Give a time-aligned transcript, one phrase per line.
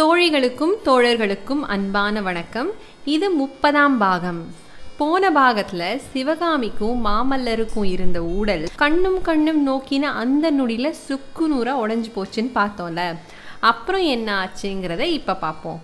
[0.00, 2.70] தோழிகளுக்கும் தோழர்களுக்கும் அன்பான வணக்கம்.
[3.04, 4.54] இது முப்பதாம் பாகம்.
[4.96, 13.16] போன பாகத்துல சிவகாமிக்கும் மாமல்லருக்கும் இருந்த ஊடல் கண்ணும் கண்ணும் நோக்கின அந்த நொடியில சுக்குநூறா உடஞ்சு போச்சுன்னு பார்த்தோம்ல.
[13.60, 15.80] அப்புறம் என்ன ஆச்சுங்கிறத இப்ப பார்ப்போம்.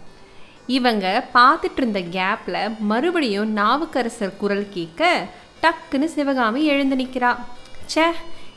[0.67, 5.27] இவங்க பார்த்துட்டு இருந்த கேப்ல மறுபடியும் நாவுக்கரசர் குரல் கேட்க
[5.63, 7.37] டக்குன்னு சிவகாமி எழுந்து நிற்கிறா
[7.95, 8.07] ச்சே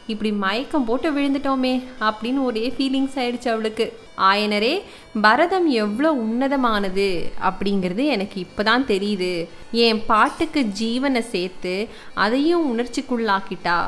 [0.07, 3.99] இப்படி மயக்கம் போட்டு விழுந்துட்டோமே அப்படின்னு ஒரே ஃபீலிங்ஸ் ஆயிடுச்சு அவளுக்கு.
[4.17, 4.81] ஆயனரே
[5.21, 7.07] பரதம் எவ்வளோ உன்னதமானது
[7.49, 9.47] அப்படிங்கிறது எனக்கு இப்போதான் தெரியுது.
[9.71, 13.79] என் பாட்டுக்கு ஜீவனை சேர்த்து அதையும் உணர்ச்சிக்குள்ளாக்கிட்டா.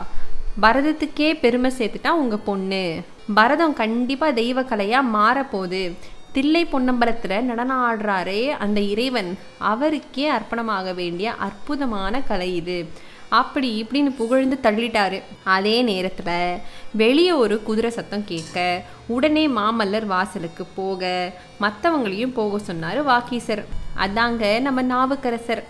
[0.62, 3.02] பரதத்துக்கே பெருமை சேர்த்துட்டா உங்கள் பொண்ணு.
[3.34, 5.92] பரதம் கண்டிப்பாக தெய்வ கலையாக மாறப்போகுது.
[6.32, 9.38] தில்லை பொன்னம்பலத்தில் நடனம் ஆடுறாரே அந்த இறைவன்.
[9.58, 12.90] அவருக்கே அர்ப்பணமாக வேண்டிய அற்புதமான கலை இது.
[13.30, 15.22] அப்படி இப்படின்னு புகழ்ந்து தள்ளிட்டாரு.
[15.44, 16.62] அதே நேரத்தில்
[16.92, 23.64] வெளியே ஒரு குதிரை சத்தம் கேட்க உடனே மாமல்லர் வாசலுக்கு போக மற்றவங்களையும் போக சொன்னார் வாக்கீசர்
[24.06, 25.64] அதாங்க நம்ம நாவுக்கரசர்.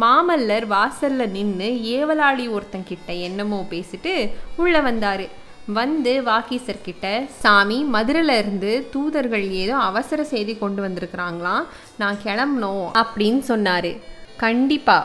[0.00, 5.28] மாமல்லர் வாசல்ல நின்று ஏவலாளி ஒருத்தங்கிட்ட என்னமோ பேசிட்டு உள்ள வந்தாரு.
[5.66, 11.64] வந்து வாக்கீசர் கிட்ட சாமி மதுரையில இருந்து தூதர்கள் ஏதோ அவசர செய்தி கொண்டு வந்திருக்கிறாங்களாம்.
[11.98, 13.92] நான் கிளம்பணும் அப்படின்னு சொன்னாரு.
[14.36, 14.98] கண்டிப்பா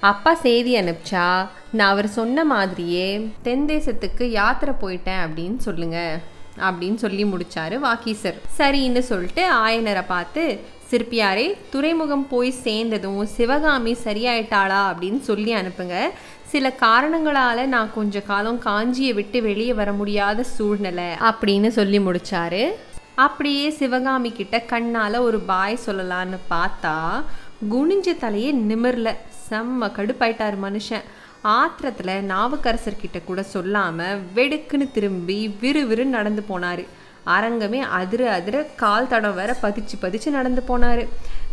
[0.00, 6.20] அப்பா செய்தி அனுப்பிச்சா நான் அவர் சொன்ன மாதிரியே தென் தேசத்துக்கு யாத்திரை போயிட்டேன் அப்படின்னு சொல்லுங்க
[6.58, 14.80] அப்படின்னு சொல்லி முடிச்சாரு வாக்கீசர் சரின்னு சொல்லிட்டு ஆயனரை பார்த்து சிற்பியாரே துறைமுகம் போய் சேர்ந்ததும் சிவகாமி சரியாயிட்டாளா?
[14.90, 15.98] அப்படின்னு சொல்லி அனுப்புங்க.
[16.42, 22.68] சில காரணங்களால நான் கொஞ்ச காலம் காஞ்சியை விட்டு வெளியே வர முடியாத சூழ்நிலை அப்படின்னு சொல்லி முடிச்சாரு.
[23.14, 27.22] அப்படியே சிவகாமி கிட்ட கண்ணால ஒரு பாய் சொல்லலான்னு பார்த்தா
[27.70, 29.16] குனிஞ்ச தலையே நிமிர்ல.
[29.50, 31.06] செம்ம கடுப்பாயிட்டார் மனுஷன்.
[31.44, 36.84] ஆத்திரத்தில் நாவுக்கரசர்கிட்ட கூட சொல்லாமல் வெடுக்குன்னு திரும்பி விறுவிறு நடந்து போனார்.
[37.26, 41.02] அரங்கமே அதிர அதிர கால் தடம் வேற பதிச்சு பதிச்சு நடந்து போனார்.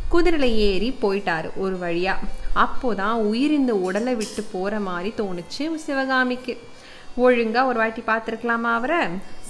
[0.10, 2.28] குதிரையில் ஏறி போயிட்டார் ஒரு வழியாக
[2.64, 6.54] அப்போதான் உயிர் இந்த உடலை விட்டு போகிற மாதிரி தோணுச்சு சிவகாமிக்கு.
[7.16, 9.02] ஒழுங்காக ஒரு வாட்டி பார்த்துருக்கலாமா அவரை?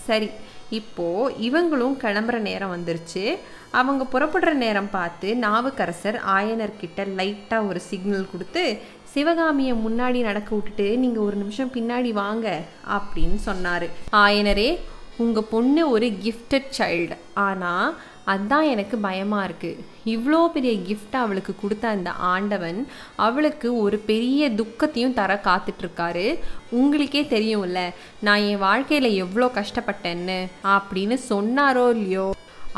[0.05, 0.29] சரி
[0.69, 3.37] இப்போது இவங்களும் கிளம்புற நேரம் வந்துருச்சு.
[3.71, 8.79] அவங்க புறப்படுற நேரம் பார்த்து நாவுக்கரசர் ஆயனர்கிட்ட லைட்டாக ஒரு சிக்னல் கொடுத்து
[9.13, 12.59] சிவகாமியை முன்னாடி நடக்க விட்டுட்டு நீங்கள் ஒரு நிமிஷம் பின்னாடி வாங்க
[12.97, 13.87] அப்படின்னு சொன்னார்.
[14.11, 14.77] ஆயனரே
[15.17, 17.95] உங்கள் பொண்ணு ஒரு கிஃப்டட் சைல்டு ஆனால்
[18.31, 19.83] அதுதான் எனக்கு பயமாக இருக்குது
[20.13, 22.79] இவ்வளோ பெரிய கிஃப்ட்டை அவளுக்கு கொடுத்த அந்த ஆண்டவன்
[23.25, 26.25] அவளுக்கு ஒரு பெரிய துக்கத்தையும் தர காத்துட்ருக்காரு.
[26.69, 27.81] உங்களுக்கே தெரியும்ல
[28.27, 30.39] நான் என் வாழ்க்கையில் எவ்வளோ கஷ்டப்பட்டேன்னு
[30.75, 32.27] அப்படின்னு சொன்னாரோ இல்லையோ?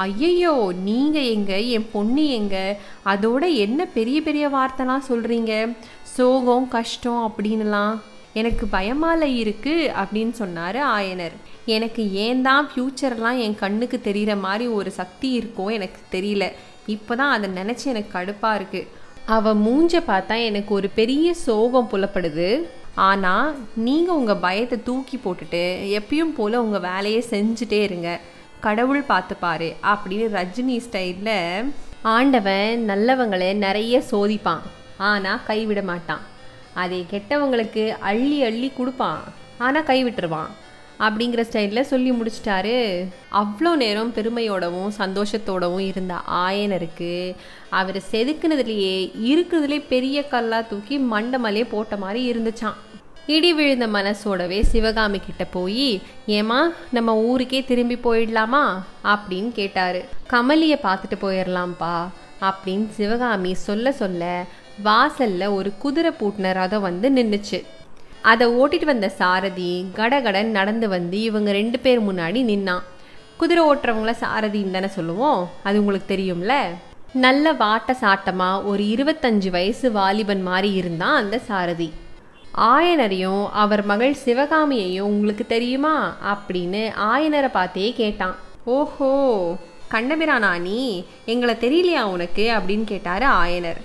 [0.05, 0.53] ஐயையோ
[0.89, 1.53] நீங்கள் எங்க?
[1.75, 2.57] என் பொண்ணு எங்க?
[3.05, 5.53] அதோட என்ன பெரிய பெரிய வார்த்தைலாம் சொல்கிறீங்க
[6.15, 7.95] சோகம் கஷ்டம் அப்படின்னுலாம்
[8.33, 11.35] எனக்கு பயமால இருக்கு அப்படின்னு சொன்னார் ஆயனர்.
[11.65, 16.45] எனக்கு ஏன் தான் ஃப்யூச்சர்லாம் என் கண்ணுக்கு தெரிகிற மாதிரி ஒரு சக்தி இருக்கும் எனக்கு தெரியல.
[16.95, 18.97] இப்போ தான் அதை நினச்சி எனக்கு கடுப்பாக இருக்குது
[19.35, 22.49] அவள் மூஞ்ச பார்த்தா எனக்கு ஒரு பெரிய சோகம் புலப்படுது.
[23.09, 23.55] ஆனால்
[23.87, 25.63] நீங்கள் உங்கள் பயத்தை தூக்கி போட்டுட்டு
[25.99, 28.19] எப்பயும் போல் உங்கள் வேலையை செஞ்சுட்டே இருங்க.
[28.59, 31.69] கடவுள் பார்த்துப்பாரு அப்படின்னு ரஜினி ஸ்டைலில்
[32.01, 34.65] ஆண்டவன் நல்லவங்களை நிறைய சோதிப்பான்.
[34.97, 36.25] ஆனால் கைவிட மாட்டான்.
[36.73, 39.23] அதை கெட்டவங்களுக்கு அள்ளி அள்ளி கொடுப்பான்.
[39.57, 40.51] ஆனால் கைவிட்டுருவான்
[40.99, 43.07] அப்படிங்கிற ஸ்டைலில் சொல்லி முடிச்சிட்டாரு.
[43.31, 47.35] அவ்வளோ நேரம் பெருமையோடவும் சந்தோஷத்தோடவும் இருந்த ஆயனருக்கு
[47.69, 48.95] அவர் செதுக்குனதுலேயே
[49.29, 52.73] இருக்கிறதுலே பெரிய கல்லாக தூக்கி மண்டமலே போட்ட மாதிரி இருந்துச்சான்
[53.27, 58.63] இடி விழுந்த மனசோடவே சிவகாமி கிட்ட போய் ஏமா நம்ம ஊருக்கே திரும்பி போயிடலாமா?
[59.03, 60.05] அப்படின்னு கேட்டாரு.
[60.29, 62.07] கமலியை பார்த்துட்டு போயிடலாம்ப்பா
[62.41, 64.45] அப்படின்னு சிவகாமி சொல்ல சொல்ல
[64.83, 67.65] வாசல்ல ஒரு குதிரை பூட்டின ரதம் வந்து நின்றுச்சு
[68.21, 72.81] அதை ஓட்டிட்டு வந்த சாரதி கடகடன் நடந்து வந்து இவங்க ரெண்டு பேர் முன்னாடி நின்னான்
[73.37, 75.49] குதிரை ஓட்டுறவங்கள சாரதின்னு தானே சொல்லுவோம்?
[75.63, 76.53] அது உங்களுக்கு தெரியும்ல?
[77.13, 81.93] நல்ல வாட்ட சாட்டமாக ஒரு இருபத்தஞ்சு வயசு வாலிபன் மாதிரி இருந்தான் அந்த சாரதி.
[82.57, 86.15] ஆயனரையும் அவர் மகள் சிவகாமியையும் உங்களுக்கு தெரியுமா?
[86.25, 88.35] அப்படின்னு ஆயனரை பார்த்தே கேட்டான்.
[88.63, 89.55] ஓஹோ
[89.91, 91.05] கண்ணபிரானா நீ?
[91.25, 92.53] எங்களை தெரியலையா உனக்கு?
[92.57, 93.81] அப்படின்னு கேட்டார் ஆயனர்.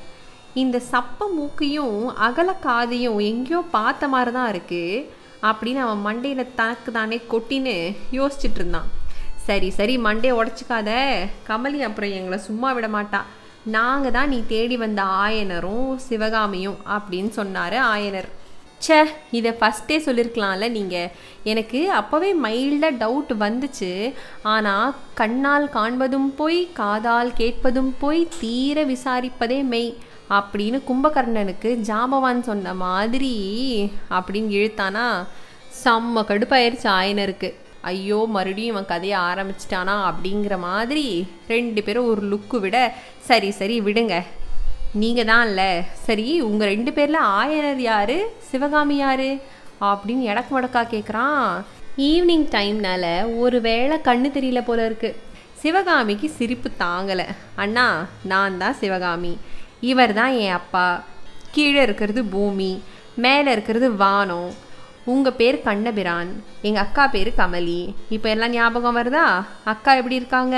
[0.62, 1.97] இந்த சப்ப மூக்கையும்
[2.27, 5.06] அகல காதையும் எங்கேயோ பார்த்த மாதிரி தான் இருக்குது
[5.49, 7.75] அப்படின்னு அவன் மண்டையில் தனக்கு தானே கொட்டின்னு
[8.19, 8.91] யோசிச்சுட்டு இருந்தான்.
[9.47, 10.91] சரி சரி மண்டையை உடச்சிக்காத.
[11.49, 13.21] கமலி அப்புறம் எங்களை சும்மா விட மாட்டா.
[13.77, 18.31] நாங்கள் தான் நீ தேடி வந்த ஆயனரும் சிவகாமியும் அப்படின்னு சொன்னார் ஆயனர்.
[18.85, 18.99] ச்சே
[19.39, 21.12] இதை ஃபஸ்ட்டே சொல்லியிருக்கலாம்ல நீங்கள்
[21.50, 23.93] எனக்கு அப்போவே மைல்டாக டவுட் வந்துச்சு.
[24.55, 29.93] ஆனால் கண்ணால் காண்பதும் போய் காதால் கேட்பதும் போய் தீர விசாரிப்பதே மெய்.
[30.37, 33.35] அப்படின்னு கும்பகர்ணனுக்கு ஜாம்பவான் சொன்ன மாதிரி
[34.11, 35.06] அப்படின்னு இழுத்தானா
[35.82, 37.50] செம்ம கடுப்பாயிருச்சு ஆயனருக்கு.
[37.91, 41.06] ஐயோ மறுபடியும் இவன் கதையை ஆரம்பிச்சிட்டானா அப்படிங்கிற மாதிரி
[41.49, 42.79] ரெண்டு பேரும் ஒரு லுக்கு விட
[43.29, 44.17] சரி சரி விடுங்க.
[45.03, 45.71] நீங்கள் தான் இல்லை.
[46.06, 48.17] சரி உங்கள் ரெண்டு பேரில் ஆயனர் யார்?
[48.50, 49.29] சிவகாமி யார்?
[49.91, 51.41] அப்படின்னு எடக்கு மடக்கா கேட்குறான்
[52.09, 53.05] ஈவினிங் டைம்னால
[53.38, 55.19] ஒரு வேளை கண்ணு தெரியல போல இருக்குது
[55.62, 57.26] சிவகாமிக்கு சிரிப்பு தாங்கலை.
[57.55, 59.35] அண்ணா நான் தான் சிவகாமி.
[59.91, 60.87] இவர் தான் என் அப்பா.
[61.55, 62.73] கீழே இருக்கிறது பூமி
[63.25, 64.51] மேலே இருக்கிறது வானம்.
[65.05, 66.31] உங்கள் பேர் கண்ணபிரான்
[66.63, 67.81] எங்கள் அக்கா பேர் கமலி.
[68.09, 69.27] இப்போ எல்லாம் ஞாபகம் வருதா?
[69.65, 70.57] அக்கா எப்படி இருக்காங்க?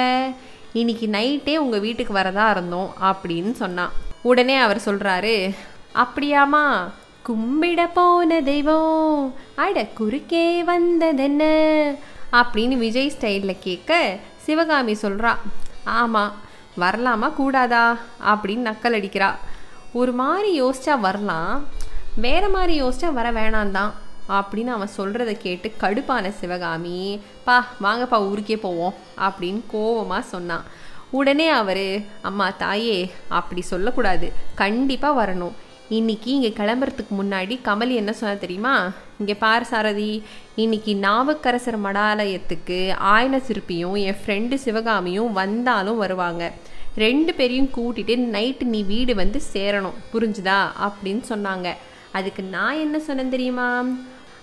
[0.73, 3.94] இன்னைக்கு நைட்டே உங்கள் வீட்டுக்கு வரதா இருந்தோம் அப்படின்னு சொன்னான்.
[4.23, 5.37] உடனே அவர் சொல்கிறாரு
[6.02, 6.64] அப்படியாமா
[7.28, 9.20] கும்பிட போன தெய்வம்
[9.55, 11.43] அட குறுக்கே வந்ததென்ன?
[12.32, 13.93] அப்படின்னு விஜய் ஸ்டைலில் கேட்க
[14.37, 15.32] சிவகாமி சொல்கிறா
[16.00, 16.32] ஆமாம்
[16.76, 17.32] வரலாமா?
[17.32, 17.99] கூடாதா?
[18.26, 19.34] அப்படின்னு நக்கல் அடிக்கிறா.
[19.93, 21.64] ஒரு மாதிரி யோசிச்சா வரலாம்.
[22.17, 23.94] வேற மாதிரி யோசிச்சா வர வேணாம் தான்
[24.28, 30.62] அப்படின்னு அவன் சொல்கிறத கேட்டு கடுப்பான சிவகாமி பா வாங்கப்பா ஊருக்கே போவோம் அப்படின்னு கோவமாக சொன்னான்.
[31.11, 34.32] உடனே அவர் அம்மா தாயே அப்படி சொல்லக்கூடாது.
[34.55, 35.52] கண்டிப்பாக வரணும்.
[35.88, 38.92] இன்னைக்கு இங்கே கிளம்புறதுக்கு முன்னாடி கமலி என்ன சொன்னால் தெரியுமா?
[39.18, 40.22] இங்கே பார் சாரதி
[40.56, 46.52] இன்னைக்கு நாவுக்கரசர் மடாலயத்துக்கு ஆயன சிற்பியும் என் ஃப்ரெண்டு சிவகாமியும் வந்தாலும் வருவாங்க.
[46.96, 49.94] ரெண்டு பேரையும் கூட்டிகிட்டு நைட்டு நீ வீடு வந்து சேரணும்.
[50.12, 50.68] புரிஞ்சுதா?
[50.80, 51.72] அப்படின்னு சொன்னாங்க.
[52.12, 53.84] அதுக்கு நான் என்ன சொன்னேன் தெரியுமா?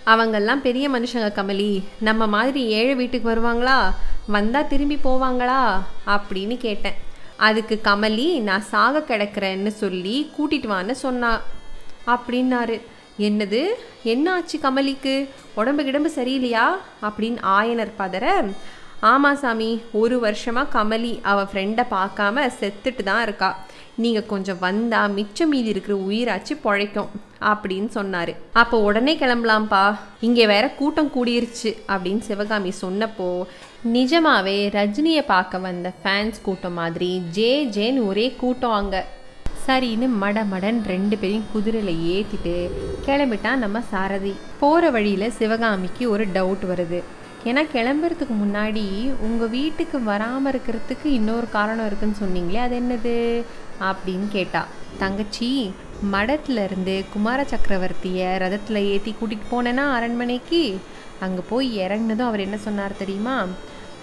[0.06, 1.84] அவங்கெல்லாம் பெரிய மனுஷங்க கமலி.
[2.00, 3.94] நம்ம மாதிரி ஏழை வீட்டுக்கு வருவாங்களா?
[4.28, 5.82] வந்தால் திரும்பி போவாங்களா?
[6.08, 7.12] அப்படின்னு கேட்டேன்.
[7.38, 11.42] அதுக்கு கமலி நான் சாக கிடக்கிறேன்னு சொல்லி கூட்டிட்டு வான்னு சொன்னா.
[12.08, 12.82] அப்படின்னாரு.
[13.20, 13.66] என்னது?
[14.04, 15.30] என்ன ஆச்சு கமலிக்கு?
[15.54, 16.68] உடம்பு கிடம்பு சரியில்லையா?
[17.02, 18.54] அப்படின்னு ஆயனர் பதற.
[19.00, 23.60] ஆமாம் சாமி ஒரு வருஷமாக கமலி அவள் ஃப்ரெண்டை பார்க்காம செத்துட்டு தான் இருக்கா.
[23.96, 27.08] நீங்கள் கொஞ்சம் வந்தால் மிச்சம் மீதி இருக்கிற உயிராச்சு பொழைக்கும்
[27.42, 28.36] அப்படின்னு சொன்னார்.
[28.54, 29.98] அப்போ உடனே கிளம்பலாம்ப்பா.
[30.20, 33.44] இங்கே வேற கூட்டம் கூடிருச்சு அப்படின்னு சிவகாமி சொன்னப்போ
[33.92, 39.02] நிஜமாவே ரஜினியை பார்க்க வந்த ஃபேன்ஸ் கூட்டம் மாதிரி ஜே ஜேன்னு ஒரே கூட்டம் அங்கே.
[39.66, 42.54] சரின்னு மட மடன் ரெண்டு பேரையும் குதிரையில் ஏற்றிட்டு
[43.06, 44.34] கிளம்பிட்டான் நம்ம சாரதி.
[44.62, 47.00] போகிற வழியில் சிவகாமிக்கு ஒரு டவுட் வருது.
[47.46, 48.86] ஏன்னா கிளம்புறதுக்கு முன்னாடி
[49.28, 53.18] உங்கள் வீட்டுக்கு வராமல் இருக்கிறதுக்கு இன்னொரு காரணம் இருக்குன்னு சொன்னீங்களே அது என்னது?
[53.90, 54.64] அப்படின்னு கேட்டா
[55.04, 55.52] தங்கச்சி
[56.16, 60.64] மடத்துலேருந்து குமார சக்கரவர்த்தியை ரதத்தில் ஏற்றி கூட்டிகிட்டு போனேன்னா அரண்மனைக்கு?
[61.26, 63.38] அங்கே போய் இறங்கினதும் அவர் என்ன சொன்னார் தெரியுமா?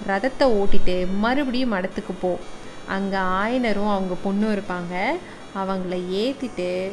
[0.09, 2.39] ரதத்தை ஓட்டிட்டு மறுபடியும் மடத்துக்கு போ.
[2.87, 4.95] அங்கே ஆயனரும் அவங்க பொண்ணும் இருப்பாங்க.
[5.59, 6.93] அவங்கள ஏற்றிட்டு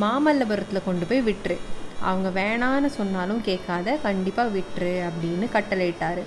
[0.00, 1.56] மாமல்லபுரத்தில் கொண்டு போய் விட்டுரு.
[2.00, 6.22] அவங்க வேணான்னு சொன்னாலும் கேட்காத கண்டிப்பாக விட்டுரு அப்படின்னு கட்டளையிட்டார்.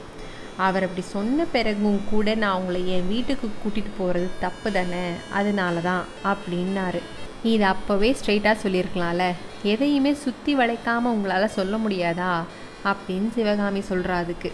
[0.58, 6.04] அவர் அப்படி சொன்ன பிறகும் கூட நான் அவங்கள என் வீட்டுக்கு கூட்டிகிட்டு போகிறது தப்பு தானே அதனால தான்
[6.24, 7.02] அப்படின்னாரு.
[7.44, 9.32] இது அப்போவே ஸ்ட்ரெயிட்டாக சொல்லியிருக்கலாம்ல.
[9.64, 12.44] எதையுமே சுற்றி வளைக்காமல் உங்களால் சொல்ல முடியாதா?
[12.86, 14.52] அப்படின்னு சிவகாமி சொல்கிறா அதுக்கு.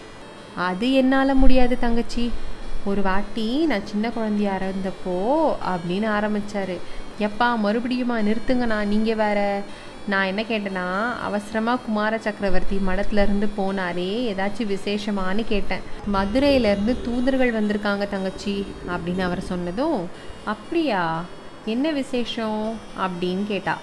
[0.56, 2.32] அது என்னால் முடியாது தங்கச்சி.
[2.84, 6.74] ஒரு வாட்டி நான் சின்ன குழந்தையா இருந்தப்போ அப்படின்னு ஆரம்பித்தார்
[7.18, 9.62] எப்பா மறுபடியுமா நிறுத்துங்கண்ணா நீங்கள் வேற.
[10.08, 15.80] நான் என்ன கேட்டேன்னா அவசரமாக குமார சக்கரவர்த்தி மடத்துலேருந்து போனாரே ஏதாச்சும் விசேஷமானு கேட்டேன்.
[16.14, 20.04] மதுரையிலேருந்து தூதர்கள் வந்திருக்காங்க தங்கச்சி அப்படின்னு அவர் சொன்னதும்
[20.44, 21.24] அப்படியா?
[21.64, 22.74] என்ன விசேஷம்?
[23.00, 23.78] அப்படின்னு கேட்டா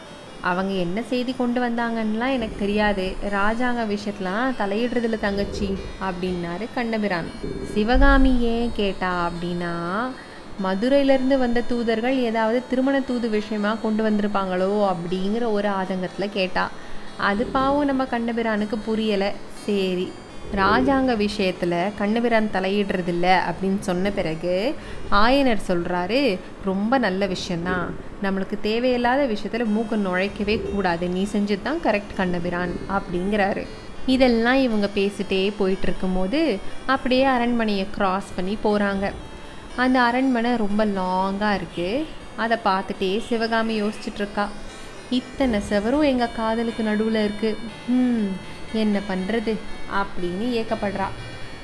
[0.49, 3.05] அவங்க என்ன செய்தி கொண்டு வந்தாங்கன்னெலாம் எனக்கு தெரியாது.
[3.37, 5.69] ராஜாங்க விஷயத்துலாம் தலையிடுறதில்ல தங்கச்சி
[6.07, 7.29] அப்படின்னாரு கண்ணபிரான்.
[7.73, 9.73] சிவகாமி ஏன் கேட்டா அப்படின்னா
[10.63, 16.65] மதுரையிலேருந்து வந்த தூதர்கள் ஏதாவது திருமண தூது விஷயமாக கொண்டு வந்திருப்பாங்களோ அப்படிங்கிற ஒரு ஆதங்கத்தில் கேட்டா.
[17.29, 19.31] அது பாவம் நம்ம கண்ணபிரானுக்கு புரியலை.
[19.65, 20.07] சரி
[20.51, 24.75] ராஜாங்க விஷயத்தில் கண்ணபிரான் தலையிடுறதில்ல அப்படின்னு சொன்ன பிறகு
[25.11, 31.07] ஆயனர் சொல்கிறாரு ரொம்ப நல்ல விஷயந்தான் நம்மளுக்கு தேவையில்லாத விஷயத்தில் மூக்கு நுழைக்கவே கூடாது.
[31.07, 33.63] நீ செஞ்சது தான் கரெக்ட் கண்ணபிரான் அப்படிங்கிறாரு.
[34.05, 39.11] இதெல்லாம் இவங்க பேசிட்டே போயிட்டு இருக்கும்போது அப்படியே அரண்மனையை க்ராஸ் பண்ணி போகிறாங்க
[39.75, 44.47] அந்த அரண்மனை ரொம்ப லாங்காக இருக்குது அதை பார்த்துட்டே சிவகாமி யோசிச்சுட்ருக்கா
[45.09, 47.57] இத்தனை செவரும் எங்கள் காதலுக்கு நடுவில் இருக்குது
[47.87, 48.29] ம்
[48.73, 49.57] என்ன பண்ணுறது
[49.93, 51.07] அப்படின்னு ஏக்கப்படுறா.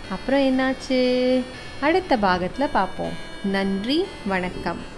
[0.10, 1.42] அப்புறம் என்னாச்சு?
[1.80, 3.12] அடுத்த பாகத்தில் பார்ப்போம்
[3.44, 4.80] நன்றி வணக்கம்.